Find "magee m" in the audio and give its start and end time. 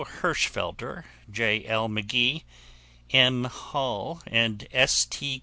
1.87-3.43